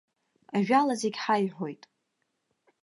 Ажәала 0.55 0.93
зегь 1.01 1.19
ҳаихәоит. 1.23 1.83